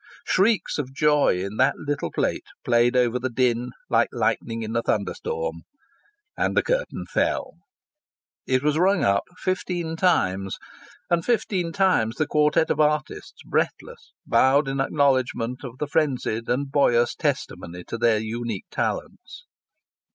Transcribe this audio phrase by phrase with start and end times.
[0.25, 4.81] Shrieks of joy in that little plate played over the din like lightning in a
[4.81, 5.61] thunderstorm.
[6.35, 7.53] And the curtain fell.
[8.47, 10.57] It was rung up fifteen times,
[11.11, 16.71] and fifteen times the quartette of artists, breathless, bowed in acknowledgment of the frenzied and
[16.71, 19.45] boisterous testimony to their unique talents.